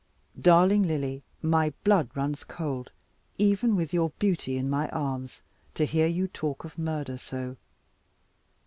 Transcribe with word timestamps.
Darling 0.39 0.81
Lily, 0.81 1.21
my 1.43 1.71
blood 1.83 2.09
runs 2.15 2.43
cold, 2.43 2.89
even 3.37 3.75
with 3.75 3.93
your 3.93 4.09
beauty 4.17 4.57
in 4.57 4.67
my 4.67 4.89
arms, 4.89 5.43
to 5.75 5.85
hear 5.85 6.07
you 6.07 6.27
talk 6.27 6.63
of 6.65 6.75
murder 6.75 7.17
so. 7.19 7.55